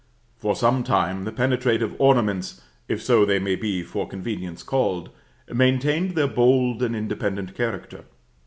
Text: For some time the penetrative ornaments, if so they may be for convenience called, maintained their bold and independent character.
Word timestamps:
For 0.35 0.55
some 0.55 0.83
time 0.83 1.25
the 1.25 1.31
penetrative 1.31 1.93
ornaments, 1.99 2.59
if 2.87 3.03
so 3.03 3.23
they 3.23 3.37
may 3.37 3.55
be 3.55 3.83
for 3.83 4.07
convenience 4.07 4.63
called, 4.63 5.11
maintained 5.47 6.15
their 6.15 6.25
bold 6.27 6.81
and 6.81 6.95
independent 6.95 7.53
character. 7.55 8.05